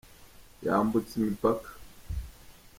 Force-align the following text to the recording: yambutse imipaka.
yambutse 0.65 1.11
imipaka. 1.17 1.69